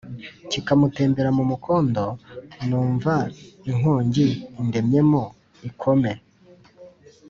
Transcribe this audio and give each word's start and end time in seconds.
Kikamutembera 0.49 1.29
mu 1.37 1.43
mukondo, 1.51 2.03
Numva 2.67 3.13
inkongi 3.71 4.27
indemyemo 4.61 5.23
ikome, 5.69 6.11